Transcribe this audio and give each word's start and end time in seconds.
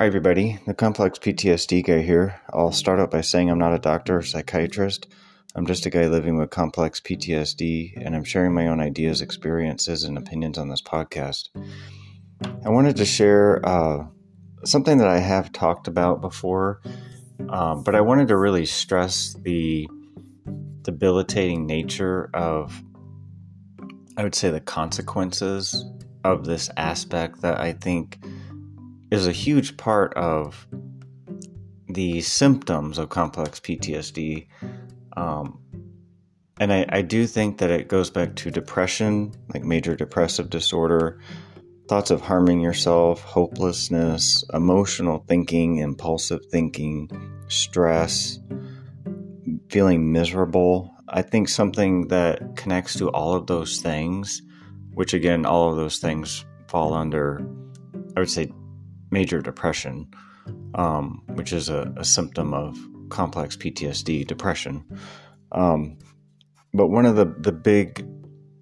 Hi, 0.00 0.06
everybody. 0.06 0.58
The 0.66 0.72
complex 0.72 1.18
PTSD 1.18 1.84
guy 1.84 2.00
here. 2.00 2.40
I'll 2.54 2.72
start 2.72 3.00
out 3.00 3.10
by 3.10 3.20
saying 3.20 3.50
I'm 3.50 3.58
not 3.58 3.74
a 3.74 3.78
doctor 3.78 4.16
or 4.16 4.22
psychiatrist. 4.22 5.06
I'm 5.54 5.66
just 5.66 5.84
a 5.84 5.90
guy 5.90 6.06
living 6.06 6.38
with 6.38 6.48
complex 6.48 7.00
PTSD, 7.00 8.02
and 8.02 8.16
I'm 8.16 8.24
sharing 8.24 8.54
my 8.54 8.68
own 8.68 8.80
ideas, 8.80 9.20
experiences, 9.20 10.04
and 10.04 10.16
opinions 10.16 10.56
on 10.56 10.70
this 10.70 10.80
podcast. 10.80 11.50
I 12.64 12.70
wanted 12.70 12.96
to 12.96 13.04
share 13.04 13.60
uh, 13.62 14.06
something 14.64 14.96
that 14.96 15.06
I 15.06 15.18
have 15.18 15.52
talked 15.52 15.86
about 15.86 16.22
before, 16.22 16.80
um, 17.50 17.84
but 17.84 17.94
I 17.94 18.00
wanted 18.00 18.28
to 18.28 18.38
really 18.38 18.64
stress 18.64 19.36
the 19.42 19.86
debilitating 20.80 21.66
nature 21.66 22.30
of, 22.32 22.82
I 24.16 24.22
would 24.22 24.34
say, 24.34 24.48
the 24.48 24.60
consequences 24.60 25.84
of 26.24 26.46
this 26.46 26.70
aspect 26.78 27.42
that 27.42 27.60
I 27.60 27.74
think 27.74 28.18
is 29.10 29.26
a 29.26 29.32
huge 29.32 29.76
part 29.76 30.14
of 30.14 30.66
the 31.88 32.20
symptoms 32.20 32.98
of 32.98 33.08
complex 33.08 33.60
PTSD. 33.60 34.46
Um, 35.16 35.58
and 36.60 36.72
I, 36.72 36.86
I 36.88 37.02
do 37.02 37.26
think 37.26 37.58
that 37.58 37.70
it 37.70 37.88
goes 37.88 38.10
back 38.10 38.36
to 38.36 38.50
depression, 38.50 39.32
like 39.52 39.64
major 39.64 39.96
depressive 39.96 40.50
disorder, 40.50 41.20
thoughts 41.88 42.10
of 42.10 42.20
harming 42.20 42.60
yourself, 42.60 43.22
hopelessness, 43.22 44.44
emotional 44.52 45.24
thinking, 45.26 45.78
impulsive 45.78 46.46
thinking, 46.46 47.10
stress, 47.48 48.38
feeling 49.70 50.12
miserable. 50.12 50.94
I 51.08 51.22
think 51.22 51.48
something 51.48 52.08
that 52.08 52.56
connects 52.56 52.94
to 52.98 53.08
all 53.08 53.34
of 53.34 53.48
those 53.48 53.80
things, 53.80 54.42
which 54.94 55.14
again, 55.14 55.44
all 55.44 55.70
of 55.70 55.76
those 55.76 55.98
things 55.98 56.44
fall 56.68 56.94
under, 56.94 57.44
I 58.16 58.20
would 58.20 58.30
say, 58.30 58.52
major 59.10 59.40
depression, 59.40 60.08
um, 60.74 61.22
which 61.28 61.52
is 61.52 61.68
a, 61.68 61.92
a, 61.96 62.04
symptom 62.04 62.54
of 62.54 62.78
complex 63.08 63.56
PTSD, 63.56 64.26
depression. 64.26 64.84
Um, 65.52 65.98
but 66.72 66.88
one 66.88 67.06
of 67.06 67.16
the, 67.16 67.26
the 67.38 67.52
big 67.52 68.06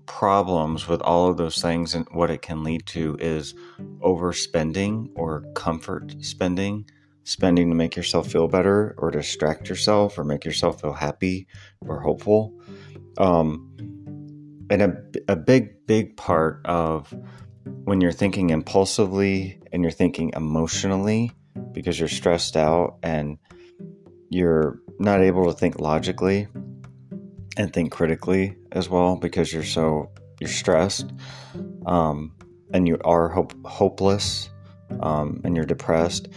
problems 0.06 0.88
with 0.88 1.02
all 1.02 1.28
of 1.28 1.36
those 1.36 1.60
things 1.60 1.94
and 1.94 2.06
what 2.12 2.30
it 2.30 2.40
can 2.42 2.64
lead 2.64 2.86
to 2.86 3.16
is 3.20 3.55
overspending 4.00 5.10
or 5.14 5.44
comfort 5.55 6.14
spending, 6.20 6.88
spending 7.24 7.68
to 7.68 7.74
make 7.74 7.94
yourself 7.94 8.27
feel 8.27 8.48
better 8.48 8.94
or 8.98 9.10
distract 9.10 9.68
yourself 9.68 10.18
or 10.18 10.24
make 10.24 10.44
yourself 10.44 10.80
feel 10.80 10.94
happy 10.94 11.46
or 11.83 12.00
hopeful. 12.00 12.58
Um, 13.18 13.70
and 14.70 14.83
a, 14.83 14.96
a 15.28 15.36
big, 15.36 15.86
big 15.86 16.16
part 16.16 16.62
of 16.64 17.14
when 17.84 18.00
you're 18.00 18.12
thinking 18.12 18.50
impulsively 18.50 19.58
and 19.72 19.83
you're 19.83 19.91
thinking 19.91 20.33
emotionally 20.34 21.33
because 21.72 21.98
you're 21.98 22.08
stressed 22.08 22.56
out 22.56 22.98
and 23.02 23.38
you're 24.30 24.80
not 24.98 25.20
able 25.20 25.47
to 25.47 25.52
think 25.52 25.80
logically 25.80 26.47
and 27.56 27.72
think 27.72 27.91
critically 27.91 28.56
as 28.72 28.89
well 28.89 29.16
because 29.16 29.52
you're 29.52 29.64
so 29.64 30.11
you're 30.41 30.50
stressed 30.50 31.12
um, 31.86 32.34
and 32.72 32.86
you 32.86 32.98
are 33.05 33.28
hope, 33.28 33.55
hopeless 33.66 34.50
um, 35.00 35.41
and 35.44 35.56
you're 35.56 35.64
depressed 35.64 36.28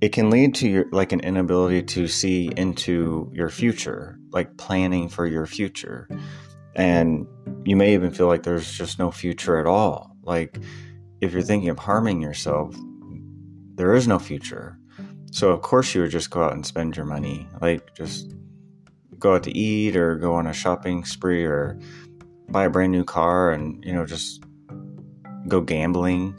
it 0.00 0.10
can 0.10 0.30
lead 0.30 0.54
to 0.56 0.68
your 0.68 0.86
like 0.90 1.12
an 1.12 1.20
inability 1.20 1.82
to 1.82 2.08
see 2.08 2.50
into 2.56 3.30
your 3.32 3.48
future 3.48 4.18
like 4.32 4.56
planning 4.56 5.08
for 5.08 5.26
your 5.26 5.46
future. 5.46 6.08
And 6.74 7.26
you 7.64 7.76
may 7.76 7.94
even 7.94 8.10
feel 8.10 8.26
like 8.26 8.42
there's 8.42 8.70
just 8.72 8.98
no 8.98 9.10
future 9.10 9.58
at 9.58 9.66
all. 9.66 10.16
Like, 10.22 10.58
if 11.22 11.32
you're 11.32 11.40
thinking 11.40 11.70
of 11.70 11.78
harming 11.78 12.20
yourself, 12.20 12.74
there 13.76 13.94
is 13.94 14.08
no 14.08 14.18
future. 14.18 14.76
So, 15.30 15.50
of 15.50 15.62
course, 15.62 15.94
you 15.94 16.02
would 16.02 16.10
just 16.10 16.30
go 16.30 16.42
out 16.42 16.52
and 16.52 16.66
spend 16.66 16.96
your 16.96 17.06
money. 17.06 17.48
Like, 17.60 17.94
just 17.94 18.34
go 19.18 19.36
out 19.36 19.44
to 19.44 19.56
eat 19.56 19.96
or 19.96 20.16
go 20.16 20.34
on 20.34 20.48
a 20.48 20.52
shopping 20.52 21.04
spree 21.04 21.44
or 21.44 21.78
buy 22.48 22.64
a 22.64 22.70
brand 22.70 22.90
new 22.90 23.04
car 23.04 23.52
and, 23.52 23.82
you 23.84 23.92
know, 23.92 24.04
just 24.04 24.42
go 25.46 25.60
gambling. 25.60 26.34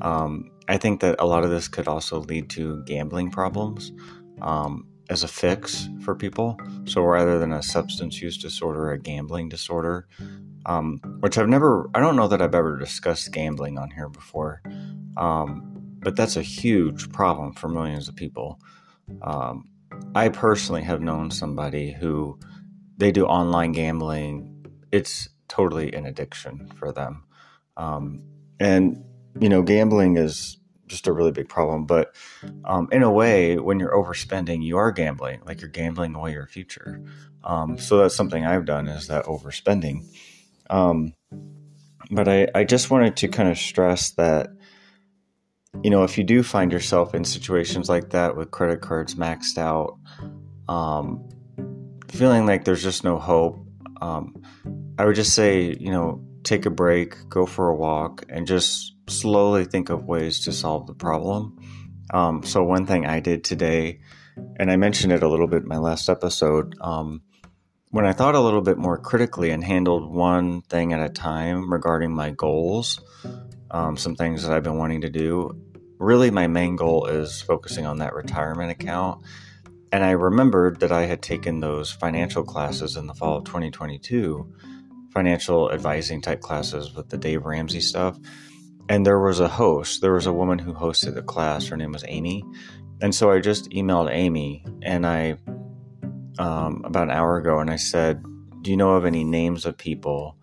Um, 0.00 0.50
I 0.68 0.78
think 0.78 1.00
that 1.00 1.16
a 1.18 1.26
lot 1.26 1.42
of 1.42 1.50
this 1.50 1.66
could 1.66 1.88
also 1.88 2.20
lead 2.20 2.48
to 2.50 2.82
gambling 2.84 3.32
problems 3.32 3.92
um, 4.40 4.86
as 5.10 5.24
a 5.24 5.28
fix 5.28 5.88
for 6.00 6.14
people. 6.14 6.56
So 6.84 7.02
rather 7.02 7.40
than 7.40 7.52
a 7.52 7.62
substance 7.62 8.22
use 8.22 8.38
disorder, 8.38 8.92
a 8.92 8.98
gambling 8.98 9.48
disorder, 9.48 10.06
um, 10.66 11.00
which 11.20 11.38
I've 11.38 11.48
never, 11.48 11.90
I 11.94 12.00
don't 12.00 12.16
know 12.16 12.28
that 12.28 12.42
I've 12.42 12.54
ever 12.54 12.78
discussed 12.78 13.32
gambling 13.32 13.78
on 13.78 13.90
here 13.90 14.08
before, 14.08 14.62
um, 15.16 15.96
but 16.00 16.16
that's 16.16 16.36
a 16.36 16.42
huge 16.42 17.10
problem 17.12 17.52
for 17.52 17.68
millions 17.68 18.08
of 18.08 18.16
people. 18.16 18.60
Um, 19.22 19.68
I 20.14 20.28
personally 20.28 20.82
have 20.82 21.00
known 21.00 21.30
somebody 21.30 21.92
who 21.92 22.38
they 22.96 23.12
do 23.12 23.26
online 23.26 23.72
gambling. 23.72 24.66
It's 24.90 25.28
totally 25.48 25.92
an 25.92 26.06
addiction 26.06 26.70
for 26.78 26.92
them. 26.92 27.24
Um, 27.76 28.22
and, 28.60 29.04
you 29.38 29.48
know, 29.48 29.62
gambling 29.62 30.16
is 30.16 30.58
just 30.86 31.06
a 31.06 31.12
really 31.12 31.32
big 31.32 31.48
problem. 31.48 31.86
But 31.86 32.14
um, 32.64 32.88
in 32.92 33.02
a 33.02 33.10
way, 33.10 33.58
when 33.58 33.80
you're 33.80 33.94
overspending, 33.94 34.62
you 34.62 34.76
are 34.76 34.92
gambling, 34.92 35.40
like 35.46 35.60
you're 35.60 35.70
gambling 35.70 36.14
away 36.14 36.32
your 36.32 36.46
future. 36.46 37.02
Um, 37.44 37.78
so 37.78 37.96
that's 37.98 38.14
something 38.14 38.44
I've 38.44 38.66
done 38.66 38.88
is 38.88 39.08
that 39.08 39.24
overspending. 39.24 40.04
Um, 40.72 41.12
but 42.10 42.28
I, 42.28 42.48
I 42.54 42.64
just 42.64 42.90
wanted 42.90 43.16
to 43.18 43.28
kind 43.28 43.48
of 43.48 43.58
stress 43.58 44.10
that, 44.12 44.48
you 45.82 45.90
know, 45.90 46.02
if 46.02 46.16
you 46.16 46.24
do 46.24 46.42
find 46.42 46.72
yourself 46.72 47.14
in 47.14 47.24
situations 47.24 47.88
like 47.88 48.10
that 48.10 48.36
with 48.36 48.50
credit 48.50 48.80
cards 48.80 49.14
maxed 49.14 49.58
out, 49.58 49.98
um, 50.68 51.28
feeling 52.08 52.46
like 52.46 52.64
there's 52.64 52.82
just 52.82 53.04
no 53.04 53.18
hope, 53.18 53.64
um, 54.00 54.42
I 54.98 55.04
would 55.04 55.14
just 55.14 55.34
say, 55.34 55.76
you 55.78 55.90
know, 55.90 56.24
take 56.42 56.64
a 56.66 56.70
break, 56.70 57.16
go 57.28 57.46
for 57.46 57.68
a 57.68 57.76
walk, 57.76 58.24
and 58.28 58.46
just 58.46 58.94
slowly 59.08 59.64
think 59.64 59.90
of 59.90 60.04
ways 60.04 60.40
to 60.40 60.52
solve 60.52 60.86
the 60.86 60.94
problem. 60.94 61.58
Um, 62.12 62.42
so, 62.42 62.62
one 62.62 62.86
thing 62.86 63.06
I 63.06 63.20
did 63.20 63.44
today, 63.44 64.00
and 64.58 64.70
I 64.70 64.76
mentioned 64.76 65.12
it 65.12 65.22
a 65.22 65.28
little 65.28 65.46
bit 65.46 65.62
in 65.62 65.68
my 65.68 65.78
last 65.78 66.08
episode, 66.08 66.76
um, 66.80 67.22
when 67.92 68.06
I 68.06 68.14
thought 68.14 68.34
a 68.34 68.40
little 68.40 68.62
bit 68.62 68.78
more 68.78 68.96
critically 68.96 69.50
and 69.50 69.62
handled 69.62 70.10
one 70.10 70.62
thing 70.62 70.94
at 70.94 71.04
a 71.04 71.10
time 71.10 71.70
regarding 71.70 72.10
my 72.10 72.30
goals, 72.30 72.98
um, 73.70 73.98
some 73.98 74.16
things 74.16 74.42
that 74.42 74.52
I've 74.52 74.62
been 74.62 74.78
wanting 74.78 75.02
to 75.02 75.10
do, 75.10 75.50
really 75.98 76.30
my 76.30 76.46
main 76.46 76.74
goal 76.74 77.04
is 77.04 77.42
focusing 77.42 77.84
on 77.84 77.98
that 77.98 78.14
retirement 78.14 78.70
account. 78.70 79.22
And 79.92 80.02
I 80.02 80.12
remembered 80.12 80.80
that 80.80 80.90
I 80.90 81.02
had 81.02 81.20
taken 81.20 81.60
those 81.60 81.92
financial 81.92 82.44
classes 82.44 82.96
in 82.96 83.06
the 83.06 83.14
fall 83.14 83.36
of 83.36 83.44
2022, 83.44 84.50
financial 85.12 85.70
advising 85.70 86.22
type 86.22 86.40
classes 86.40 86.94
with 86.94 87.10
the 87.10 87.18
Dave 87.18 87.44
Ramsey 87.44 87.82
stuff. 87.82 88.18
And 88.88 89.04
there 89.04 89.20
was 89.20 89.38
a 89.38 89.48
host, 89.48 90.00
there 90.00 90.14
was 90.14 90.24
a 90.24 90.32
woman 90.32 90.58
who 90.58 90.72
hosted 90.72 91.14
the 91.14 91.22
class. 91.22 91.66
Her 91.66 91.76
name 91.76 91.92
was 91.92 92.06
Amy. 92.08 92.42
And 93.02 93.14
so 93.14 93.30
I 93.30 93.40
just 93.40 93.68
emailed 93.68 94.08
Amy 94.10 94.64
and 94.80 95.06
I 95.06 95.36
um, 96.38 96.82
about 96.84 97.04
an 97.04 97.10
hour 97.10 97.36
ago 97.36 97.58
and 97.58 97.70
I 97.70 97.76
said, 97.76 98.24
Do 98.62 98.70
you 98.70 98.76
know 98.76 98.92
of 98.92 99.04
any 99.04 99.24
names 99.24 99.66
of 99.66 99.76
people 99.76 100.36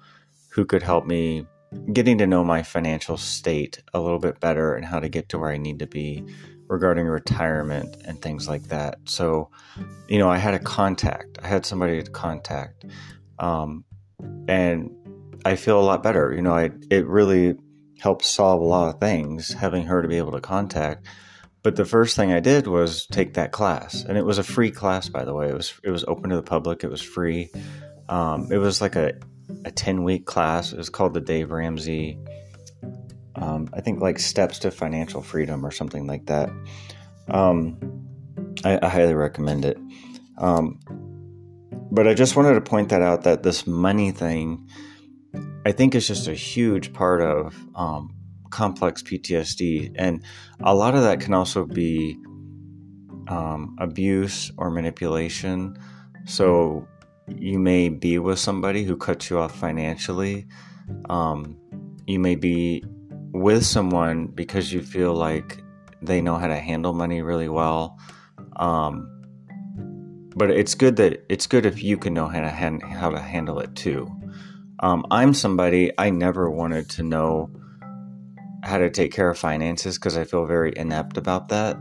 who 0.49 0.65
could 0.65 0.83
help 0.83 1.05
me 1.05 1.45
getting 1.93 2.17
to 2.17 2.27
know 2.27 2.43
my 2.43 2.63
financial 2.63 3.17
state 3.17 3.81
a 3.93 3.99
little 3.99 4.19
bit 4.19 4.39
better 4.39 4.75
and 4.75 4.85
how 4.85 4.99
to 4.99 5.09
get 5.09 5.29
to 5.29 5.39
where 5.39 5.51
I 5.51 5.57
need 5.57 5.79
to 5.79 5.87
be 5.87 6.23
regarding 6.67 7.05
retirement 7.05 7.95
and 8.05 8.21
things 8.21 8.47
like 8.47 8.63
that? 8.63 8.97
So, 9.05 9.49
you 10.07 10.17
know, 10.17 10.29
I 10.29 10.37
had 10.37 10.53
a 10.53 10.59
contact, 10.59 11.39
I 11.41 11.47
had 11.47 11.65
somebody 11.65 12.01
to 12.01 12.11
contact. 12.11 12.85
Um, 13.37 13.85
and 14.47 14.91
I 15.45 15.55
feel 15.55 15.79
a 15.79 15.81
lot 15.81 16.03
better. 16.03 16.33
You 16.33 16.41
know, 16.41 16.53
I, 16.53 16.71
it 16.89 17.07
really 17.07 17.55
helped 17.99 18.25
solve 18.25 18.61
a 18.61 18.65
lot 18.65 18.93
of 18.93 18.99
things 18.99 19.53
having 19.53 19.85
her 19.85 20.01
to 20.01 20.07
be 20.07 20.17
able 20.17 20.31
to 20.31 20.41
contact 20.41 21.05
but 21.61 21.75
the 21.75 21.85
first 21.85 22.15
thing 22.15 22.31
I 22.31 22.39
did 22.39 22.67
was 22.67 23.05
take 23.07 23.33
that 23.33 23.51
class, 23.51 24.03
and 24.03 24.17
it 24.17 24.25
was 24.25 24.37
a 24.37 24.43
free 24.43 24.71
class, 24.71 25.09
by 25.09 25.25
the 25.25 25.33
way. 25.33 25.49
It 25.49 25.55
was 25.55 25.73
it 25.83 25.91
was 25.91 26.05
open 26.07 26.29
to 26.29 26.35
the 26.35 26.43
public. 26.43 26.83
It 26.83 26.89
was 26.89 27.01
free. 27.01 27.49
Um, 28.07 28.51
it 28.51 28.57
was 28.57 28.81
like 28.81 28.95
a 28.95 29.13
a 29.65 29.71
ten 29.71 30.03
week 30.03 30.25
class. 30.25 30.71
It 30.71 30.77
was 30.77 30.89
called 30.89 31.13
the 31.13 31.21
Dave 31.21 31.51
Ramsey. 31.51 32.17
Um, 33.35 33.69
I 33.73 33.81
think 33.81 34.01
like 34.01 34.19
steps 34.19 34.59
to 34.59 34.71
financial 34.71 35.21
freedom 35.21 35.65
or 35.65 35.71
something 35.71 36.07
like 36.07 36.25
that. 36.27 36.49
Um, 37.29 37.77
I, 38.63 38.79
I, 38.81 38.89
highly 38.89 39.13
recommend 39.13 39.63
it. 39.63 39.77
Um, 40.37 40.79
but 41.91 42.07
I 42.07 42.13
just 42.13 42.35
wanted 42.35 42.53
to 42.55 42.61
point 42.61 42.89
that 42.89 43.01
out 43.01 43.23
that 43.23 43.43
this 43.43 43.67
money 43.67 44.11
thing, 44.11 44.67
I 45.65 45.71
think, 45.71 45.95
is 45.95 46.07
just 46.07 46.27
a 46.27 46.33
huge 46.33 46.91
part 46.91 47.21
of 47.21 47.55
um, 47.75 48.13
complex 48.49 49.01
PTSD. 49.01 49.93
And 49.95 50.23
a 50.61 50.73
lot 50.73 50.95
of 50.95 51.01
that 51.03 51.19
can 51.19 51.33
also 51.33 51.65
be 51.65 52.17
um, 53.27 53.75
abuse 53.79 54.51
or 54.57 54.71
manipulation. 54.71 55.77
So 56.25 56.87
you 57.27 57.59
may 57.59 57.89
be 57.89 58.19
with 58.19 58.39
somebody 58.39 58.83
who 58.83 58.97
cuts 58.97 59.29
you 59.29 59.39
off 59.39 59.55
financially. 59.55 60.47
Um, 61.09 61.57
you 62.07 62.19
may 62.19 62.35
be 62.35 62.83
with 63.31 63.65
someone 63.65 64.27
because 64.27 64.73
you 64.73 64.81
feel 64.81 65.13
like 65.13 65.61
they 66.01 66.21
know 66.21 66.35
how 66.35 66.47
to 66.47 66.57
handle 66.57 66.93
money 66.93 67.21
really 67.21 67.49
well. 67.49 67.97
Um, 68.55 69.07
but 70.35 70.51
it's 70.51 70.75
good 70.75 70.95
that 70.97 71.23
it's 71.29 71.47
good 71.47 71.65
if 71.65 71.83
you 71.83 71.97
can 71.97 72.13
know 72.13 72.27
how 72.27 72.41
to 72.41 72.49
hand, 72.49 72.81
how 72.83 73.09
to 73.09 73.19
handle 73.19 73.59
it 73.59 73.75
too. 73.75 74.09
Um, 74.79 75.05
I'm 75.11 75.33
somebody 75.33 75.91
I 75.97 76.09
never 76.09 76.49
wanted 76.49 76.89
to 76.91 77.03
know 77.03 77.51
how 78.63 78.77
to 78.77 78.89
take 78.89 79.11
care 79.11 79.29
of 79.29 79.37
finances 79.37 79.97
because 79.97 80.17
I 80.17 80.23
feel 80.23 80.45
very 80.45 80.73
inept 80.75 81.17
about 81.17 81.49
that. 81.49 81.77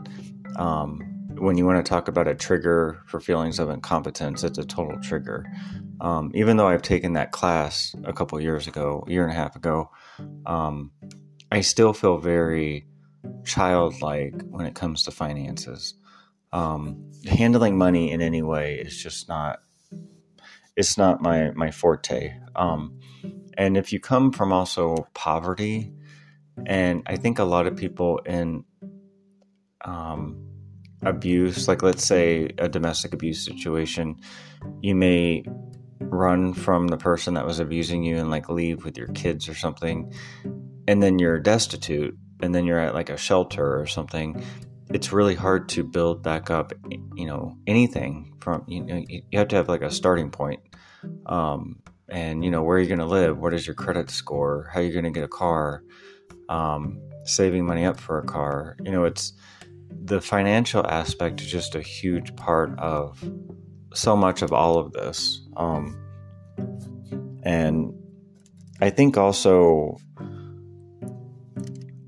Um, 0.56 1.00
when 1.36 1.56
you 1.56 1.64
want 1.64 1.84
to 1.84 1.88
talk 1.88 2.08
about 2.08 2.26
a 2.26 2.34
trigger 2.34 3.00
for 3.06 3.20
feelings 3.20 3.58
of 3.58 3.70
incompetence, 3.70 4.42
it's 4.42 4.58
a 4.58 4.64
total 4.64 5.00
trigger. 5.00 5.46
Um, 6.00 6.30
even 6.34 6.56
though 6.56 6.68
I've 6.68 6.82
taken 6.82 7.14
that 7.14 7.32
class 7.32 7.94
a 8.04 8.12
couple 8.12 8.40
years 8.40 8.66
ago, 8.66 9.04
a 9.06 9.10
year 9.10 9.22
and 9.22 9.32
a 9.32 9.36
half 9.36 9.56
ago, 9.56 9.90
um, 10.46 10.92
I 11.50 11.60
still 11.60 11.92
feel 11.92 12.18
very 12.18 12.86
childlike 13.44 14.42
when 14.50 14.66
it 14.66 14.74
comes 14.74 15.04
to 15.04 15.10
finances. 15.10 15.94
Um, 16.52 17.10
handling 17.26 17.76
money 17.76 18.10
in 18.10 18.20
any 18.20 18.42
way 18.42 18.76
is 18.76 18.96
just 18.96 19.28
not 19.28 19.60
it's 20.76 20.96
not 20.96 21.20
my 21.20 21.50
my 21.50 21.70
forte. 21.72 22.34
Um, 22.54 23.00
and 23.56 23.76
if 23.76 23.92
you 23.92 23.98
come 23.98 24.30
from 24.32 24.52
also 24.52 25.08
poverty, 25.12 25.92
and 26.66 27.02
I 27.06 27.16
think 27.16 27.38
a 27.38 27.44
lot 27.44 27.66
of 27.66 27.76
people 27.76 28.18
in 28.18 28.64
um, 29.84 30.44
abuse, 31.02 31.68
like 31.68 31.82
let's 31.82 32.04
say 32.04 32.50
a 32.58 32.68
domestic 32.68 33.14
abuse 33.14 33.44
situation, 33.44 34.16
you 34.80 34.94
may 34.94 35.44
run 36.00 36.54
from 36.54 36.88
the 36.88 36.96
person 36.96 37.34
that 37.34 37.46
was 37.46 37.60
abusing 37.60 38.02
you 38.02 38.16
and 38.16 38.30
like 38.30 38.48
leave 38.48 38.84
with 38.84 38.96
your 38.96 39.08
kids 39.08 39.48
or 39.48 39.54
something, 39.54 40.12
and 40.86 41.02
then 41.02 41.18
you're 41.18 41.38
destitute, 41.38 42.16
and 42.40 42.54
then 42.54 42.64
you're 42.64 42.80
at 42.80 42.94
like 42.94 43.10
a 43.10 43.16
shelter 43.16 43.80
or 43.80 43.86
something. 43.86 44.42
It's 44.90 45.12
really 45.12 45.34
hard 45.34 45.68
to 45.70 45.84
build 45.84 46.22
back 46.22 46.50
up, 46.50 46.72
you 47.14 47.26
know, 47.26 47.58
anything 47.66 48.34
from 48.40 48.64
you 48.66 48.84
know 48.84 49.04
you 49.06 49.38
have 49.38 49.48
to 49.48 49.56
have 49.56 49.68
like 49.68 49.82
a 49.82 49.90
starting 49.90 50.30
point. 50.30 50.60
Um, 51.26 51.82
and 52.08 52.44
you 52.44 52.50
know 52.50 52.62
where 52.62 52.78
are 52.78 52.80
you 52.80 52.86
going 52.86 52.98
to 52.98 53.04
live 53.04 53.38
what 53.38 53.52
is 53.52 53.66
your 53.66 53.74
credit 53.74 54.10
score 54.10 54.70
how 54.72 54.80
are 54.80 54.82
you 54.82 54.92
going 54.92 55.04
to 55.04 55.10
get 55.10 55.24
a 55.24 55.28
car 55.28 55.82
um, 56.48 57.00
saving 57.24 57.66
money 57.66 57.84
up 57.84 57.98
for 57.98 58.18
a 58.18 58.24
car 58.24 58.76
you 58.80 58.90
know 58.90 59.04
it's 59.04 59.32
the 60.04 60.20
financial 60.20 60.86
aspect 60.86 61.40
is 61.40 61.50
just 61.50 61.74
a 61.74 61.82
huge 61.82 62.34
part 62.36 62.78
of 62.78 63.22
so 63.94 64.16
much 64.16 64.42
of 64.42 64.52
all 64.52 64.78
of 64.78 64.92
this. 64.92 65.46
Um, 65.56 65.96
and 67.42 67.92
I 68.80 68.90
think 68.90 69.16
also 69.16 69.98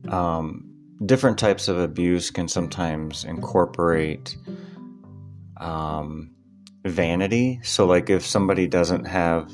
um, 0.08 0.72
different 1.04 1.38
types 1.38 1.69
of 1.69 1.78
abuse 1.78 2.31
can 2.31 2.48
sometimes 2.48 3.25
incorporate 3.25 4.37
um, 5.56 6.31
vanity. 6.84 7.60
So, 7.62 7.87
like 7.87 8.10
if 8.10 8.26
somebody 8.26 8.66
doesn't 8.66 9.06
have 9.06 9.50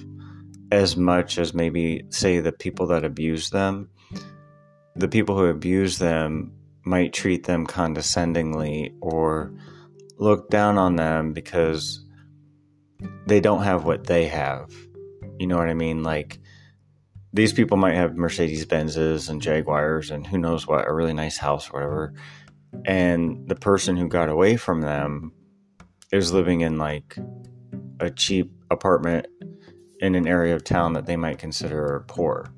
as 0.72 0.96
much 0.96 1.38
as 1.38 1.54
maybe, 1.54 2.04
say, 2.10 2.40
the 2.40 2.52
people 2.52 2.88
that 2.88 3.04
abuse 3.04 3.50
them, 3.50 3.88
the 4.96 5.08
people 5.08 5.36
who 5.36 5.46
abuse 5.46 5.98
them 5.98 6.52
might 6.84 7.12
treat 7.12 7.44
them 7.44 7.66
condescendingly 7.66 8.94
or 9.00 9.52
look 10.18 10.48
down 10.50 10.78
on 10.78 10.96
them 10.96 11.32
because 11.32 12.04
they 13.26 13.40
don't 13.40 13.64
have 13.64 13.84
what 13.84 14.06
they 14.06 14.26
have. 14.26 14.72
You 15.38 15.46
know 15.46 15.56
what 15.56 15.68
I 15.68 15.74
mean? 15.74 16.02
Like 16.02 16.38
these 17.32 17.52
people 17.52 17.76
might 17.76 17.96
have 17.96 18.16
Mercedes 18.16 18.64
Benzes 18.64 19.28
and 19.28 19.42
Jaguars 19.42 20.10
and 20.10 20.26
who 20.26 20.38
knows 20.38 20.66
what, 20.66 20.88
a 20.88 20.92
really 20.92 21.12
nice 21.12 21.36
house 21.36 21.68
or 21.68 21.74
whatever. 21.74 22.14
And 22.86 23.46
the 23.48 23.54
person 23.54 23.96
who 23.96 24.08
got 24.08 24.28
away 24.28 24.56
from 24.56 24.80
them 24.80 25.32
is 26.12 26.32
living 26.32 26.62
in 26.62 26.78
like 26.78 27.18
a 28.00 28.10
cheap 28.10 28.52
apartment 28.70 29.26
in 30.00 30.14
an 30.14 30.26
area 30.26 30.54
of 30.54 30.64
town 30.64 30.92
that 30.94 31.06
they 31.06 31.16
might 31.16 31.38
consider 31.38 32.04
poor. 32.06 32.52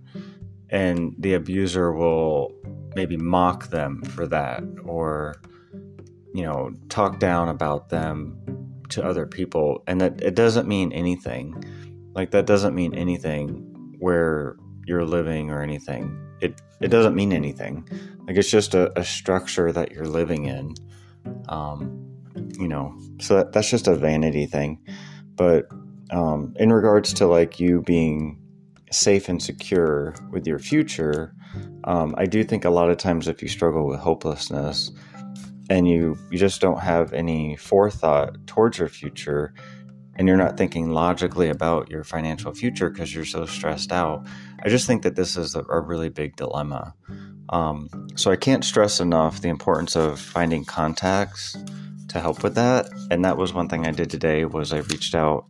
And 0.70 1.14
the 1.18 1.34
abuser 1.34 1.92
will 1.92 2.52
maybe 2.94 3.16
mock 3.16 3.68
them 3.68 4.02
for 4.02 4.26
that 4.26 4.62
or 4.84 5.36
you 6.34 6.42
know 6.42 6.70
talk 6.88 7.18
down 7.18 7.48
about 7.48 7.88
them 7.88 8.38
to 8.90 9.04
other 9.04 9.26
people. 9.26 9.82
And 9.86 10.00
that 10.00 10.20
it 10.22 10.34
doesn't 10.34 10.68
mean 10.68 10.92
anything. 10.92 11.64
Like 12.14 12.30
that 12.32 12.46
doesn't 12.46 12.74
mean 12.74 12.94
anything 12.94 13.94
where 13.98 14.56
you're 14.86 15.04
living 15.04 15.50
or 15.50 15.62
anything. 15.62 16.18
It 16.40 16.60
it 16.80 16.88
doesn't 16.88 17.14
mean 17.14 17.32
anything. 17.32 17.88
Like 18.26 18.36
it's 18.36 18.50
just 18.50 18.74
a, 18.74 18.98
a 18.98 19.04
structure 19.04 19.72
that 19.72 19.92
you're 19.92 20.06
living 20.06 20.46
in. 20.46 20.74
Um 21.48 22.04
you 22.58 22.68
know 22.68 22.98
so 23.20 23.36
that, 23.36 23.52
that's 23.52 23.70
just 23.70 23.88
a 23.88 23.94
vanity 23.94 24.46
thing. 24.46 24.80
But 25.36 25.66
um 26.10 26.54
in 26.56 26.72
regards 26.72 27.12
to 27.14 27.26
like 27.26 27.60
you 27.60 27.82
being 27.82 28.40
safe 28.90 29.28
and 29.28 29.42
secure 29.42 30.14
with 30.30 30.46
your 30.46 30.58
future 30.58 31.34
um, 31.84 32.14
I 32.18 32.26
do 32.26 32.44
think 32.44 32.64
a 32.64 32.70
lot 32.70 32.90
of 32.90 32.98
times 32.98 33.28
if 33.28 33.42
you 33.42 33.48
struggle 33.48 33.86
with 33.86 34.00
hopelessness 34.00 34.90
and 35.70 35.88
you, 35.88 36.18
you 36.30 36.38
just 36.38 36.60
don't 36.60 36.80
have 36.80 37.12
any 37.12 37.56
forethought 37.56 38.46
towards 38.46 38.78
your 38.78 38.88
future 38.88 39.54
and 40.16 40.26
you're 40.26 40.36
not 40.36 40.56
thinking 40.56 40.90
logically 40.90 41.48
about 41.48 41.90
your 41.90 42.02
financial 42.02 42.52
future 42.52 42.90
because 42.90 43.14
you're 43.14 43.24
so 43.24 43.46
stressed 43.46 43.92
out, 43.92 44.26
I 44.64 44.68
just 44.68 44.86
think 44.86 45.02
that 45.02 45.14
this 45.14 45.36
is 45.36 45.54
a, 45.54 45.64
a 45.68 45.80
really 45.80 46.08
big 46.08 46.34
dilemma. 46.36 46.94
Um, 47.50 47.88
so 48.16 48.30
I 48.30 48.36
can't 48.36 48.64
stress 48.64 49.00
enough 49.00 49.40
the 49.40 49.48
importance 49.48 49.94
of 49.94 50.18
finding 50.18 50.64
contacts 50.64 51.56
to 52.08 52.20
help 52.20 52.42
with 52.42 52.56
that. 52.56 52.88
And 53.10 53.24
that 53.24 53.36
was 53.38 53.54
one 53.54 53.68
thing 53.68 53.86
I 53.86 53.92
did 53.92 54.10
today 54.10 54.44
was 54.44 54.72
I 54.72 54.78
reached 54.78 55.14
out 55.14 55.46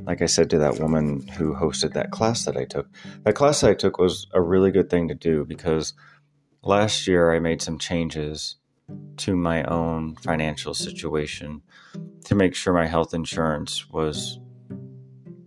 like 0.00 0.22
I 0.22 0.26
said 0.26 0.50
to 0.50 0.58
that 0.58 0.78
woman 0.78 1.26
who 1.28 1.54
hosted 1.54 1.94
that 1.94 2.10
class 2.10 2.44
that 2.44 2.56
I 2.56 2.64
took, 2.64 2.88
that 3.24 3.34
class 3.34 3.60
that 3.60 3.70
I 3.70 3.74
took 3.74 3.98
was 3.98 4.26
a 4.32 4.40
really 4.40 4.70
good 4.70 4.90
thing 4.90 5.08
to 5.08 5.14
do 5.14 5.44
because 5.44 5.94
last 6.62 7.06
year 7.06 7.32
I 7.32 7.40
made 7.40 7.62
some 7.62 7.78
changes 7.78 8.56
to 9.18 9.36
my 9.36 9.64
own 9.64 10.16
financial 10.16 10.74
situation 10.74 11.62
to 12.24 12.34
make 12.34 12.54
sure 12.54 12.72
my 12.72 12.86
health 12.86 13.14
insurance 13.14 13.88
was 13.90 14.38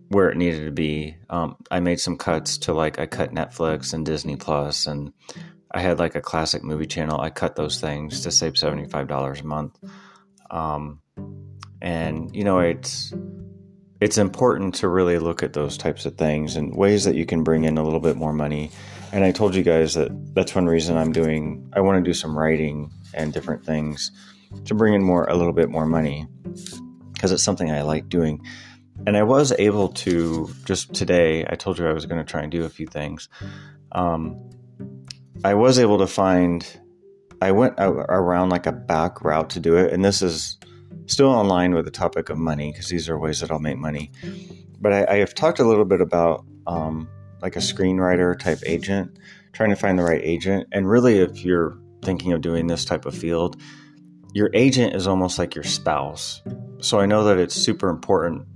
where 0.08 0.30
it 0.30 0.36
needed 0.36 0.64
to 0.64 0.70
be. 0.70 1.16
Um, 1.30 1.56
I 1.70 1.80
made 1.80 1.98
some 1.98 2.18
cuts 2.18 2.58
to 2.58 2.72
like 2.72 2.98
I 2.98 3.06
cut 3.06 3.34
Netflix 3.34 3.94
and 3.94 4.04
Disney 4.04 4.36
Plus, 4.36 4.86
and 4.86 5.12
I 5.70 5.80
had 5.80 5.98
like 5.98 6.14
a 6.14 6.20
classic 6.20 6.62
movie 6.62 6.86
channel. 6.86 7.20
I 7.20 7.30
cut 7.30 7.56
those 7.56 7.80
things 7.80 8.20
to 8.22 8.30
save 8.30 8.58
seventy 8.58 8.86
five 8.86 9.08
dollars 9.08 9.40
a 9.40 9.44
month. 9.44 9.78
Um, 10.50 11.00
and 11.80 12.34
you 12.36 12.44
know 12.44 12.58
it's 12.58 13.12
it's 14.02 14.18
important 14.18 14.74
to 14.74 14.88
really 14.88 15.20
look 15.20 15.44
at 15.44 15.52
those 15.52 15.78
types 15.78 16.06
of 16.06 16.16
things 16.16 16.56
and 16.56 16.74
ways 16.74 17.04
that 17.04 17.14
you 17.14 17.24
can 17.24 17.44
bring 17.44 17.62
in 17.62 17.78
a 17.78 17.84
little 17.84 18.00
bit 18.00 18.16
more 18.16 18.32
money. 18.32 18.68
And 19.12 19.22
I 19.22 19.30
told 19.30 19.54
you 19.54 19.62
guys 19.62 19.94
that 19.94 20.10
that's 20.34 20.56
one 20.56 20.66
reason 20.66 20.96
I'm 20.96 21.12
doing, 21.12 21.70
I 21.72 21.82
want 21.82 22.04
to 22.04 22.10
do 22.10 22.12
some 22.12 22.36
writing 22.36 22.90
and 23.14 23.32
different 23.32 23.64
things 23.64 24.10
to 24.64 24.74
bring 24.74 24.94
in 24.94 25.04
more, 25.04 25.26
a 25.26 25.36
little 25.36 25.52
bit 25.52 25.70
more 25.70 25.86
money 25.86 26.26
because 27.12 27.30
it's 27.30 27.44
something 27.44 27.70
I 27.70 27.82
like 27.82 28.08
doing. 28.08 28.44
And 29.06 29.16
I 29.16 29.22
was 29.22 29.52
able 29.56 29.90
to 29.90 30.50
just 30.64 30.92
today, 30.92 31.46
I 31.48 31.54
told 31.54 31.78
you 31.78 31.86
I 31.86 31.92
was 31.92 32.06
going 32.06 32.18
to 32.18 32.28
try 32.28 32.42
and 32.42 32.50
do 32.50 32.64
a 32.64 32.68
few 32.68 32.88
things. 32.88 33.28
Um, 33.92 34.50
I 35.44 35.54
was 35.54 35.78
able 35.78 35.98
to 35.98 36.08
find, 36.08 36.66
I 37.40 37.52
went 37.52 37.74
around 37.78 38.48
like 38.48 38.66
a 38.66 38.72
back 38.72 39.22
route 39.22 39.50
to 39.50 39.60
do 39.60 39.76
it. 39.76 39.92
And 39.92 40.04
this 40.04 40.22
is, 40.22 40.58
still 41.06 41.28
online 41.28 41.74
with 41.74 41.84
the 41.84 41.90
topic 41.90 42.28
of 42.28 42.38
money 42.38 42.72
because 42.72 42.88
these 42.88 43.08
are 43.08 43.18
ways 43.18 43.40
that 43.40 43.50
I'll 43.50 43.58
make 43.58 43.78
money. 43.78 44.10
But 44.80 44.92
I, 44.92 45.14
I 45.14 45.16
have 45.18 45.34
talked 45.34 45.58
a 45.58 45.64
little 45.64 45.84
bit 45.84 46.00
about 46.00 46.44
um, 46.66 47.08
like 47.40 47.56
a 47.56 47.60
screenwriter 47.60 48.38
type 48.38 48.58
agent, 48.66 49.18
trying 49.52 49.70
to 49.70 49.76
find 49.76 49.98
the 49.98 50.04
right 50.04 50.20
agent. 50.22 50.68
And 50.72 50.88
really, 50.88 51.18
if 51.18 51.44
you're 51.44 51.78
thinking 52.02 52.32
of 52.32 52.40
doing 52.40 52.66
this 52.66 52.84
type 52.84 53.06
of 53.06 53.14
field, 53.14 53.60
your 54.32 54.50
agent 54.54 54.94
is 54.94 55.06
almost 55.06 55.38
like 55.38 55.54
your 55.54 55.64
spouse. 55.64 56.42
So 56.80 56.98
I 57.00 57.06
know 57.06 57.24
that 57.24 57.38
it's 57.38 57.54
super 57.54 57.88
important 57.88 58.46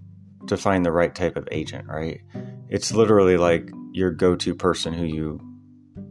to 0.49 0.57
find 0.57 0.85
the 0.85 0.93
right 0.93 1.15
type 1.15 1.37
of 1.37 1.49
agent, 1.51 1.87
right? 1.89 2.21
It's 2.69 2.93
literally 2.93 3.37
like 3.37 3.71
your 3.93 4.11
go 4.11 4.37
to 4.37 4.55
person 4.55 4.93
who 4.93 5.05
you 5.05 5.41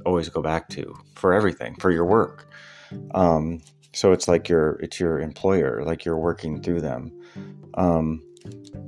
always 0.06 0.30
go 0.30 0.42
back 0.42 0.70
to 0.70 0.96
for 1.16 1.34
everything, 1.34 1.76
for 1.80 1.92
your 1.92 2.06
work. 2.06 2.50
Um, 3.14 3.62
so 3.96 4.12
it's 4.12 4.28
like 4.28 4.48
your 4.50 4.74
it's 4.82 5.00
your 5.00 5.20
employer 5.20 5.84
like 5.84 6.06
you're 6.06 6.18
working 6.18 6.62
through 6.62 6.82
them. 6.82 7.12
Um, 7.74 8.22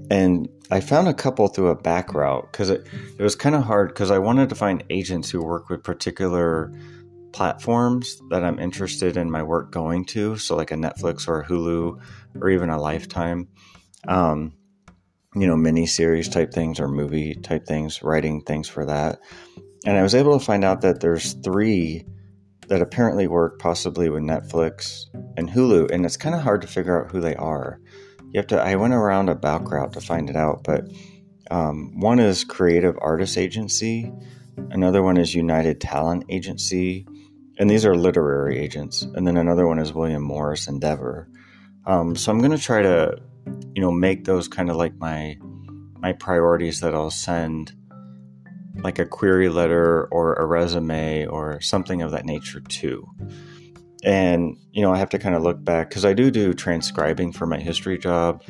and 0.09 0.47
i 0.69 0.79
found 0.79 1.07
a 1.07 1.13
couple 1.13 1.47
through 1.47 1.69
a 1.69 1.75
back 1.75 2.13
route 2.13 2.47
because 2.51 2.69
it, 2.69 2.85
it 3.17 3.23
was 3.23 3.35
kind 3.35 3.55
of 3.55 3.63
hard 3.63 3.89
because 3.89 4.11
i 4.11 4.19
wanted 4.19 4.47
to 4.49 4.55
find 4.55 4.83
agents 4.91 5.31
who 5.31 5.43
work 5.43 5.67
with 5.67 5.83
particular 5.83 6.71
platforms 7.33 8.21
that 8.29 8.43
i'm 8.43 8.59
interested 8.59 9.17
in 9.17 9.31
my 9.31 9.41
work 9.41 9.71
going 9.71 10.05
to 10.05 10.37
so 10.37 10.55
like 10.55 10.71
a 10.71 10.75
netflix 10.75 11.27
or 11.27 11.41
a 11.41 11.45
hulu 11.45 11.99
or 12.41 12.49
even 12.49 12.69
a 12.69 12.79
lifetime. 12.79 13.47
Um, 14.07 14.53
you 15.35 15.45
know 15.45 15.57
mini 15.57 15.85
series 15.85 16.29
type 16.29 16.53
things 16.53 16.79
or 16.79 16.87
movie 16.87 17.35
type 17.35 17.65
things 17.65 18.01
writing 18.01 18.41
things 18.41 18.67
for 18.67 18.85
that. 18.85 19.19
And 19.85 19.97
i 19.97 20.01
was 20.01 20.15
able 20.15 20.37
to 20.37 20.43
find 20.43 20.63
out 20.63 20.81
that 20.81 20.99
there's 20.99 21.33
three 21.33 22.05
that 22.67 22.81
apparently 22.81 23.27
work 23.27 23.59
possibly 23.59 24.09
with 24.09 24.23
Netflix 24.23 25.05
and 25.37 25.49
Hulu, 25.49 25.91
and 25.91 26.05
it's 26.05 26.17
kind 26.17 26.35
of 26.35 26.41
hard 26.41 26.61
to 26.61 26.67
figure 26.67 27.03
out 27.03 27.11
who 27.11 27.21
they 27.21 27.35
are. 27.35 27.79
You 28.31 28.39
have 28.39 28.47
to. 28.47 28.61
I 28.61 28.75
went 28.75 28.93
around 28.93 29.29
a 29.29 29.35
back 29.35 29.69
route 29.71 29.93
to 29.93 30.01
find 30.01 30.29
it 30.29 30.35
out, 30.35 30.63
but 30.63 30.85
um, 31.49 31.99
one 31.99 32.19
is 32.19 32.43
Creative 32.43 32.97
Artist 33.01 33.37
Agency, 33.37 34.11
another 34.71 35.01
one 35.01 35.17
is 35.17 35.33
United 35.33 35.79
Talent 35.79 36.25
Agency, 36.29 37.07
and 37.57 37.69
these 37.69 37.85
are 37.85 37.95
literary 37.95 38.59
agents, 38.59 39.01
and 39.01 39.25
then 39.25 39.37
another 39.37 39.65
one 39.65 39.79
is 39.79 39.93
William 39.93 40.23
Morris 40.23 40.67
Endeavor. 40.67 41.29
Um, 41.85 42.15
so 42.15 42.31
I'm 42.31 42.39
going 42.39 42.51
to 42.51 42.57
try 42.57 42.81
to, 42.81 43.17
you 43.73 43.81
know, 43.81 43.91
make 43.91 44.25
those 44.25 44.47
kind 44.47 44.69
of 44.69 44.75
like 44.75 44.95
my 44.97 45.37
my 45.99 46.13
priorities 46.13 46.81
that 46.81 46.93
I'll 46.93 47.09
send 47.09 47.73
like 48.83 48.99
a 48.99 49.05
query 49.05 49.49
letter 49.49 50.05
or 50.11 50.35
a 50.35 50.45
resume 50.45 51.25
or 51.25 51.59
something 51.61 52.01
of 52.01 52.11
that 52.11 52.25
nature 52.25 52.59
too. 52.61 53.09
And, 54.03 54.57
you 54.71 54.81
know, 54.81 54.93
I 54.93 54.97
have 54.97 55.09
to 55.09 55.19
kind 55.19 55.35
of 55.35 55.41
look 55.41 55.63
back 55.63 55.89
because 55.89 56.05
I 56.05 56.13
do 56.13 56.29
do 56.31 56.53
transcribing 56.53 57.31
for 57.31 57.45
my 57.45 57.59
history 57.59 57.97
job. 57.97 58.43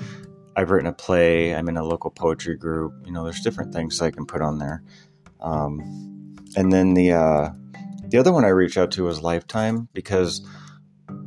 I've 0.56 0.72
written 0.72 0.88
a 0.88 0.94
play, 0.94 1.56
I'm 1.56 1.70
in 1.70 1.78
a 1.78 1.84
local 1.84 2.12
poetry 2.12 2.58
group. 2.58 2.94
You 3.06 3.12
know, 3.12 3.24
there's 3.24 3.42
different 3.42 3.74
things 3.74 4.02
I 4.02 4.12
can 4.12 4.26
put 4.26 4.42
on 4.42 4.58
there. 4.58 4.84
Um, 5.40 6.36
and 6.56 6.72
then 6.72 6.94
the, 6.94 7.14
uh, 7.14 7.50
the 8.08 8.18
other 8.18 8.32
one 8.32 8.44
I 8.44 8.50
reached 8.50 8.78
out 8.78 8.92
to 8.92 9.04
was 9.04 9.22
Lifetime 9.22 9.88
because 9.94 10.46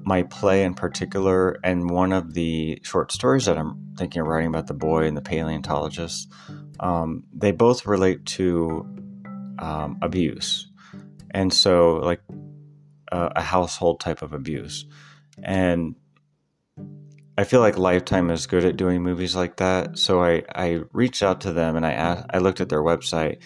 my 0.05 0.23
play 0.25 0.65
in 0.65 0.75
particular 0.75 1.59
and 1.63 1.91
one 1.91 2.13
of 2.13 2.35
the 2.35 2.81
short 2.83 3.13
stories 3.13 3.47
that 3.47 3.59
I'm 3.59 3.95
thinking 3.97 4.23
of 4.23 4.27
writing 4.27 4.49
about 4.49 4.67
the 4.67 4.75
boy 4.75 5.05
and 5.05 5.17
the 5.17 5.23
paleontologist 5.23 6.33
um, 6.81 7.25
they 7.33 7.53
both 7.53 7.87
relate 7.87 8.27
to 8.27 8.87
um, 9.59 9.99
abuse. 10.03 10.67
And 11.31 11.53
so, 11.53 11.97
like 11.97 12.23
uh, 13.13 13.31
a 13.37 13.43
household 13.43 14.01
type 14.01 14.23
of 14.23 14.33
abuse. 14.33 14.87
And 15.43 15.95
I 17.39 17.45
feel 17.45 17.61
like 17.61 17.79
Lifetime 17.79 18.31
is 18.31 18.47
good 18.47 18.65
at 18.65 18.77
doing 18.77 19.03
movies 19.03 19.35
like 19.35 19.57
that. 19.57 19.99
So 19.99 20.23
I, 20.23 20.43
I 20.55 20.81
reached 20.93 21.23
out 21.23 21.41
to 21.43 21.53
them 21.53 21.77
and 21.77 21.87
I 21.87 21.93
asked, 21.93 22.27
I 22.31 22.39
looked 22.39 22.61
at 22.61 22.69
their 22.69 22.83
website 22.83 23.39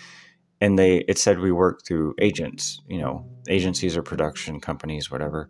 and 0.61 0.79
they 0.79 0.99
it 1.09 1.19
said 1.19 1.39
we 1.39 1.53
work 1.53 1.85
through 1.87 2.15
agents, 2.21 2.81
you 2.89 2.99
know, 2.99 3.27
agencies 3.49 3.97
or 3.97 4.03
production 4.03 4.61
companies, 4.61 5.11
whatever. 5.11 5.49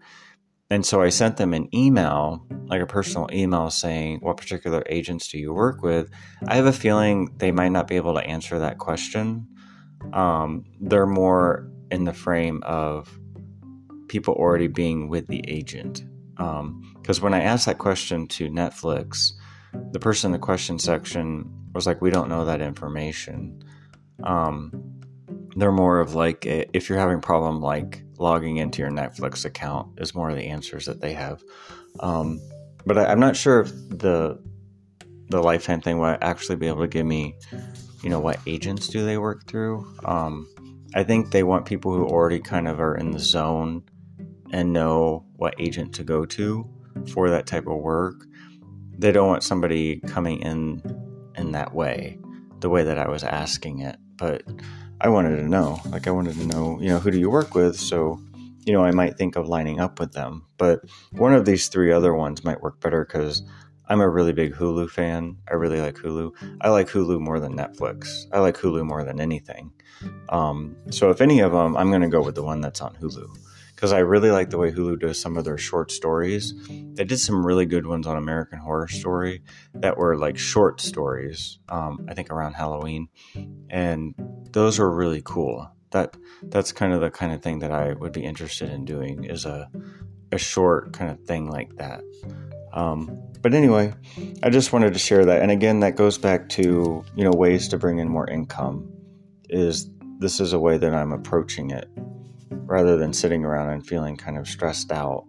And 0.75 0.85
so 0.85 1.01
I 1.01 1.11
sent 1.11 1.37
them 1.37 1.55
an 1.55 1.73
email, 1.73 2.45
like 2.67 2.83
a 2.83 2.87
personal 2.87 3.29
email 3.33 3.71
saying, 3.71 4.19
What 4.23 4.39
particular 4.39 4.83
agents 4.87 5.29
do 5.29 5.39
you 5.39 5.53
work 5.53 5.83
with? 5.85 6.11
I 6.49 6.57
have 6.57 6.67
a 6.67 6.73
feeling 6.73 7.33
they 7.37 7.53
might 7.53 7.69
not 7.69 7.87
be 7.87 7.95
able 7.95 8.15
to 8.15 8.27
answer 8.27 8.59
that 8.59 8.79
question. 8.79 9.47
Um, 10.13 10.65
they're 10.81 11.07
more 11.07 11.71
in 11.93 12.03
the 12.03 12.13
frame 12.13 12.61
of 12.65 13.09
people 14.09 14.35
already 14.35 14.67
being 14.67 15.09
with 15.09 15.29
the 15.29 15.45
agent. 15.47 16.05
Because 16.35 17.19
um, 17.19 17.23
when 17.23 17.35
I 17.35 17.43
asked 17.43 17.67
that 17.67 17.79
question 17.79 18.27
to 18.27 18.51
Netflix, 18.51 19.31
the 19.93 20.01
person 20.01 20.31
in 20.31 20.33
the 20.33 20.45
question 20.45 20.81
section 20.81 21.49
was 21.73 21.87
like, 21.87 22.03
We 22.03 22.11
don't 22.11 22.29
know 22.29 22.47
that 22.47 22.61
information. 22.61 23.63
Um, 24.25 24.73
they're 25.55 25.71
more 25.71 26.01
of 26.01 26.17
like, 26.17 26.47
if 26.47 26.89
you're 26.89 26.99
having 26.99 27.21
problem 27.21 27.61
like 27.61 28.04
logging 28.19 28.57
into 28.57 28.83
your 28.83 28.91
Netflix 28.91 29.45
account 29.45 29.99
is 30.01 30.15
more 30.15 30.31
of 30.31 30.37
the 30.37 30.47
answers 30.47 30.87
that 30.87 31.01
they 31.01 31.13
have. 31.15 31.43
Um, 32.01 32.41
but 32.87 32.99
I, 32.99 33.13
am 33.13 33.21
not 33.21 33.37
sure 33.37 33.63
if 33.63 33.71
the 33.89 34.41
the 35.29 35.43
lifetime 35.43 35.81
thing 35.81 35.99
will 35.99 36.17
actually 36.21 36.57
be 36.57 36.69
able 36.69 36.83
to 36.83 36.89
give 36.89 37.07
me, 37.07 37.35
you 38.03 38.11
know, 38.11 38.21
what 38.21 38.39
agents 38.47 38.89
do 38.89 39.05
they 39.05 39.17
work 39.17 39.47
through. 39.47 39.87
Um, 40.05 40.47
I 40.95 41.03
think 41.03 41.31
they 41.31 41.43
want 41.43 41.67
people 41.67 41.93
who 41.93 42.05
already 42.07 42.41
kind 42.41 42.69
of 42.69 42.79
are 42.79 42.95
in 42.95 43.11
the 43.11 43.19
zone 43.19 43.83
and 44.53 44.73
know 44.73 45.27
what 45.37 45.55
agent 45.59 45.95
to 45.95 46.05
go 46.05 46.25
to 46.27 46.69
for 47.09 47.31
that 47.31 47.47
type 47.47 47.67
of 47.67 47.79
work. 47.79 48.27
They 48.99 49.11
don't 49.11 49.29
want 49.29 49.43
somebody 49.43 50.01
coming 50.01 50.41
in 50.41 50.83
in 51.37 51.53
that 51.53 51.75
way, 51.75 52.19
the 52.61 52.69
way 52.69 52.85
that 52.85 52.99
I 52.99 53.09
was 53.09 53.25
asking 53.25 53.81
it. 53.81 53.97
But 54.17 54.45
I 55.05 55.09
wanted 55.09 55.37
to 55.37 55.47
know. 55.47 55.79
Like 55.91 56.09
I 56.09 56.11
wanted 56.11 56.35
to 56.37 56.47
know, 56.47 56.81
you 56.81 56.89
know, 56.89 56.99
who 56.99 57.11
do 57.11 57.19
you 57.19 57.29
work 57.29 57.55
with? 57.55 57.79
So, 57.79 58.19
you 58.65 58.73
know, 58.73 58.83
I 58.83 58.91
might 58.91 59.19
think 59.19 59.37
of 59.37 59.47
lining 59.47 59.79
up 59.79 60.01
with 60.01 60.13
them. 60.13 60.47
But 60.57 60.81
one 61.13 61.35
of 61.35 61.45
these 61.45 61.69
three 61.69 61.93
other 61.93 62.15
ones 62.15 62.43
might 62.43 62.63
work 62.63 62.81
better 62.81 63.05
because 63.05 63.43
I'm 63.87 64.01
a 64.01 64.09
really 64.09 64.33
big 64.33 64.55
Hulu 64.55 64.89
fan. 64.89 65.37
I 65.47 65.57
really 65.57 65.79
like 65.79 65.97
Hulu. 65.97 66.33
I 66.63 66.71
like 66.71 66.89
Hulu 66.89 67.21
more 67.21 67.39
than 67.39 67.55
Netflix. 67.55 68.25
I 68.33 68.39
like 68.39 68.57
Hulu 68.57 68.87
more 68.87 69.05
than 69.05 69.21
anything. 69.21 69.73
Um, 70.31 70.75
so 70.89 71.11
if 71.11 71.21
any 71.21 71.41
of 71.41 71.53
them, 71.53 71.77
I'm 71.77 71.91
going 71.91 72.01
to 72.01 72.09
go 72.09 72.23
with 72.23 72.35
the 72.35 72.43
one 72.43 72.63
that's 72.63 72.81
on 72.81 72.95
Hulu 72.95 73.29
because 73.75 73.93
I 73.93 73.99
really 73.99 74.31
like 74.31 74.51
the 74.51 74.59
way 74.59 74.73
Hulu 74.73 75.01
does 75.01 75.21
some 75.21 75.37
of 75.37 75.45
their 75.45 75.59
short 75.59 75.91
stories. 75.91 76.55
They 76.69 77.05
did 77.05 77.19
some 77.19 77.45
really 77.45 77.67
good 77.67 77.87
ones 77.87 78.07
on 78.07 78.17
American 78.17 78.59
Horror 78.59 78.89
Story 78.89 79.43
that 79.75 79.97
were 79.97 80.17
like 80.17 80.39
short 80.39 80.81
stories. 80.81 81.59
Um, 81.69 82.07
I 82.09 82.15
think 82.15 82.31
around 82.31 82.55
Halloween, 82.55 83.09
and 83.71 84.15
those 84.53 84.79
were 84.79 84.95
really 84.95 85.23
cool. 85.25 85.71
That 85.91 86.17
that's 86.43 86.73
kind 86.73 86.93
of 86.93 87.01
the 87.01 87.11
kind 87.11 87.33
of 87.33 87.43
thing 87.43 87.61
that 87.61 87.71
I 87.71 87.93
would 87.93 88.13
be 88.13 88.25
interested 88.25 88.71
in 88.71 88.85
doing 88.85 89.25
is 89.25 89.45
a 89.45 89.71
a 90.33 90.39
short 90.39 90.93
kind 90.93 91.11
of 91.11 91.21
thing 91.25 91.49
like 91.49 91.77
that. 91.77 92.03
Um, 92.73 93.21
but 93.41 93.55
anyway, 93.55 93.93
I 94.43 94.51
just 94.51 94.73
wanted 94.73 94.93
to 94.95 94.99
share 94.99 95.25
that. 95.25 95.43
And 95.43 95.51
again, 95.51 95.81
that 95.81 95.97
goes 95.97 96.19
back 96.19 96.49
to 96.51 97.05
you 97.15 97.25
know 97.25 97.33
ways 97.33 97.69
to 97.69 97.79
bring 97.79 97.99
in 97.99 98.09
more 98.09 98.29
income. 98.29 98.89
Is 99.49 99.91
this 100.21 100.41
is 100.41 100.53
a 100.53 100.59
way 100.59 100.79
that 100.79 100.95
I'm 100.95 101.13
approaching 101.13 101.71
it 101.71 101.89
rather 102.51 102.97
than 102.97 103.13
sitting 103.13 103.45
around 103.45 103.71
and 103.71 103.87
feeling 103.87 104.17
kind 104.17 104.39
of 104.39 104.49
stressed 104.49 104.93
out. 104.93 105.27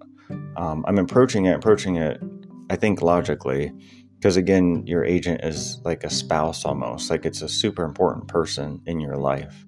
Um, 0.58 0.84
I'm 0.88 0.98
approaching 0.98 1.46
it, 1.46 1.56
approaching 1.56 1.98
it, 1.98 2.22
I 2.70 2.76
think 2.76 3.02
logically, 3.02 3.72
because 4.16 4.38
again, 4.38 4.84
your 4.88 5.04
agent 5.04 5.42
is 5.44 5.80
like 5.84 6.04
a 6.04 6.10
spouse 6.10 6.66
almost, 6.66 7.10
like 7.10 7.26
it's 7.26 7.42
a 7.42 7.50
super 7.50 7.84
important 7.84 8.28
person 8.28 8.82
in 8.86 9.00
your 9.00 9.18
life. 9.18 9.66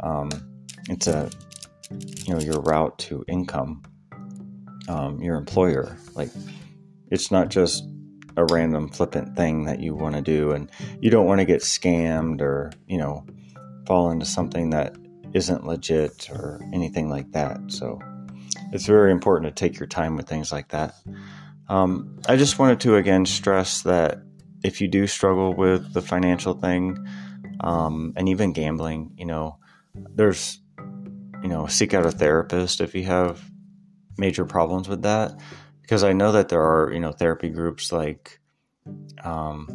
Um, 0.00 0.30
it's 0.88 1.06
a, 1.06 1.30
you 2.24 2.34
know, 2.34 2.40
your 2.40 2.60
route 2.62 2.98
to 3.00 3.24
income, 3.28 3.82
um, 4.88 5.20
your 5.20 5.36
employer. 5.36 5.96
Like, 6.14 6.30
it's 7.10 7.30
not 7.30 7.50
just 7.50 7.84
a 8.38 8.46
random 8.46 8.88
flippant 8.88 9.36
thing 9.36 9.64
that 9.64 9.80
you 9.80 9.94
want 9.94 10.14
to 10.14 10.22
do, 10.22 10.52
and 10.52 10.70
you 11.00 11.10
don't 11.10 11.26
want 11.26 11.40
to 11.40 11.44
get 11.44 11.60
scammed 11.60 12.40
or, 12.40 12.72
you 12.86 12.96
know, 12.96 13.26
fall 13.86 14.10
into 14.10 14.24
something 14.24 14.70
that 14.70 14.96
isn't 15.34 15.66
legit 15.66 16.28
or 16.30 16.60
anything 16.72 17.08
like 17.08 17.32
that. 17.32 17.58
So 17.68 17.98
it's 18.72 18.86
very 18.86 19.12
important 19.12 19.54
to 19.54 19.60
take 19.60 19.78
your 19.78 19.86
time 19.86 20.16
with 20.16 20.28
things 20.28 20.52
like 20.52 20.68
that. 20.68 20.94
Um, 21.68 22.18
I 22.28 22.36
just 22.36 22.58
wanted 22.58 22.80
to 22.80 22.96
again 22.96 23.24
stress 23.26 23.82
that 23.82 24.18
if 24.62 24.80
you 24.80 24.88
do 24.88 25.06
struggle 25.06 25.54
with 25.54 25.92
the 25.92 26.02
financial 26.02 26.54
thing 26.54 26.98
um, 27.60 28.12
and 28.16 28.28
even 28.28 28.52
gambling, 28.52 29.12
you 29.16 29.26
know, 29.26 29.58
there's, 29.94 30.60
you 31.42 31.48
know, 31.48 31.66
seek 31.66 31.94
out 31.94 32.06
a 32.06 32.10
therapist 32.10 32.80
if 32.80 32.94
you 32.94 33.04
have 33.04 33.42
major 34.18 34.44
problems 34.44 34.88
with 34.88 35.02
that. 35.02 35.32
Because 35.80 36.04
I 36.04 36.12
know 36.12 36.32
that 36.32 36.48
there 36.48 36.62
are, 36.62 36.92
you 36.92 37.00
know, 37.00 37.12
therapy 37.12 37.48
groups 37.48 37.92
like 37.92 38.40
um, 39.24 39.68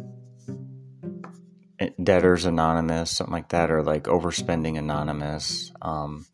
Debtors 2.02 2.44
Anonymous, 2.44 3.10
something 3.10 3.32
like 3.32 3.50
that, 3.50 3.70
or 3.70 3.82
like 3.82 4.04
Overspending 4.04 4.78
Anonymous. 4.78 5.72
Um, 5.80 6.26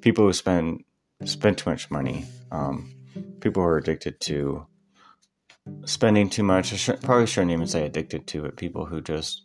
people 0.00 0.26
who 0.26 0.32
spend 0.32 0.84
spend 1.24 1.58
too 1.58 1.70
much 1.70 1.90
money. 1.90 2.26
Um, 2.50 2.94
people 3.40 3.62
who 3.62 3.68
are 3.68 3.78
addicted 3.78 4.20
to 4.22 4.66
spending 5.84 6.28
too 6.28 6.42
much. 6.42 6.72
I 6.72 6.76
sh- 6.76 7.00
probably 7.02 7.26
shouldn't 7.26 7.52
even 7.52 7.66
say 7.66 7.84
addicted 7.84 8.26
to 8.28 8.44
it. 8.46 8.56
People 8.56 8.86
who 8.86 9.00
just 9.00 9.42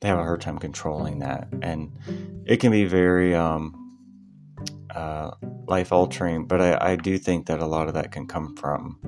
they 0.00 0.08
have 0.08 0.18
a 0.18 0.22
hard 0.22 0.40
time 0.40 0.58
controlling 0.58 1.20
that, 1.20 1.48
and 1.62 1.92
it 2.46 2.58
can 2.58 2.70
be 2.70 2.84
very 2.84 3.34
um, 3.34 3.96
uh, 4.94 5.32
life 5.66 5.92
altering. 5.92 6.46
But 6.46 6.60
I, 6.60 6.92
I, 6.92 6.96
do 6.96 7.16
think 7.18 7.46
that 7.46 7.60
a 7.60 7.66
lot 7.66 7.88
of 7.88 7.94
that 7.94 8.12
can 8.12 8.26
come 8.26 8.54
from 8.56 8.98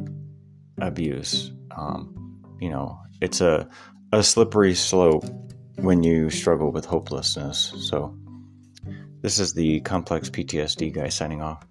abuse. 0.81 1.53
Um, 1.77 2.43
you 2.61 2.71
know, 2.71 2.99
it's 3.21 3.41
a 3.41 3.69
a 4.13 4.23
slippery 4.23 4.75
slope 4.75 5.25
when 5.77 6.03
you 6.03 6.31
struggle 6.31 6.73
with 6.73 6.85
hopelessness. 6.85 7.73
So, 7.77 8.17
this 9.23 9.39
is 9.39 9.55
the 9.55 9.81
complex 9.81 10.31
PTSD 10.31 10.93
guy 10.93 11.09
signing 11.09 11.43
off. 11.43 11.67